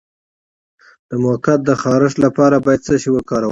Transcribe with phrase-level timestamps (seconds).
[1.09, 3.49] د مقعد د خارښ لپاره باید څه شی وکاروم؟